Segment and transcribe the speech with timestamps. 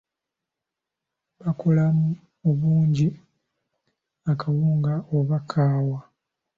[1.41, 2.07] Bakolamu
[2.49, 3.07] obuugi,
[4.31, 5.99] akawunga oba kaawa.